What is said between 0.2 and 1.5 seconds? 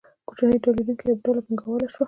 د کوچنیو تولیدونکو یوه ډله